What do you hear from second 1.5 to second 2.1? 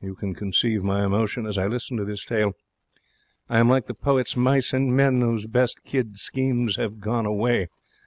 I listen to